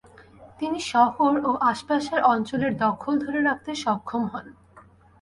তিনি 0.59 0.79
শহর 0.91 1.33
ও 1.43 1.51
আশপাশের 1.71 2.19
অঞ্চলের 2.23 2.73
দখল 2.77 3.13
ধরে 3.23 3.39
রাখতে 3.41 3.71
সক্ষম 3.75 4.23
হন। 4.25 4.45